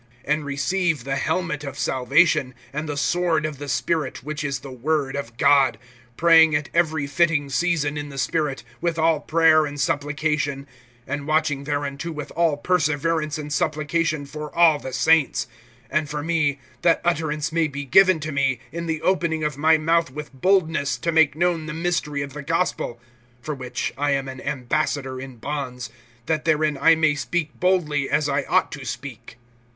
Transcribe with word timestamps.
(17)And 0.27 0.43
receive 0.45 1.03
the 1.03 1.15
helmet 1.15 1.63
of 1.63 1.77
salvation, 1.77 2.55
and 2.73 2.89
the 2.89 2.97
sword 2.97 3.45
of 3.45 3.59
the 3.59 3.69
Spirit, 3.69 4.23
which 4.23 4.43
is 4.43 4.61
the 4.61 4.71
word 4.71 5.15
of 5.15 5.37
God; 5.37 5.77
(18)praying 6.17 6.55
at 6.57 6.69
every 6.73 7.05
fitting 7.05 7.51
season 7.51 7.95
in 7.97 8.09
the 8.09 8.17
Spirit, 8.17 8.63
with 8.81 8.97
all 8.97 9.19
prayer 9.19 9.63
and 9.67 9.79
supplication, 9.79 10.65
and 11.05 11.27
watching 11.27 11.65
thereunto 11.65 12.09
with 12.09 12.31
all 12.35 12.57
perseverance 12.57 13.37
and 13.37 13.53
supplication 13.53 14.25
for 14.25 14.49
all 14.55 14.79
the 14.79 14.91
saints; 14.91 15.45
(19)and 15.93 16.09
for 16.09 16.23
me, 16.23 16.57
that 16.81 16.99
utterance 17.05 17.51
may 17.51 17.67
be 17.67 17.85
given 17.85 18.19
to 18.19 18.31
me, 18.31 18.57
in 18.71 18.87
the 18.87 19.03
opening 19.03 19.43
of 19.43 19.55
my 19.55 19.77
mouth 19.77 20.09
with 20.09 20.33
boldness, 20.33 20.97
to 20.97 21.11
make 21.11 21.35
known 21.35 21.67
the 21.67 21.73
mystery 21.75 22.23
of 22.23 22.33
the 22.33 22.41
gospel, 22.41 22.99
(20)for 23.43 23.55
which 23.55 23.93
I 23.99 24.13
am 24.13 24.27
an 24.27 24.41
ambassador 24.41 25.21
in 25.21 25.35
bonds; 25.35 25.91
that 26.25 26.43
therein 26.45 26.75
I 26.81 26.95
may 26.95 27.13
speak 27.13 27.59
boldly, 27.59 28.09
as 28.09 28.27
I 28.27 28.41
ought 28.49 28.71
to 28.71 28.83
speak. 28.83 29.37